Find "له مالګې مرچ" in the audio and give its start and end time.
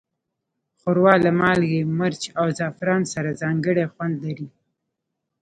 1.25-2.21